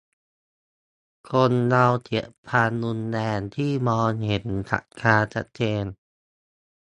[1.29, 5.85] คนเราเกลียดกลัวความรุนแรงที่มองเห็นกับตาชัดเจน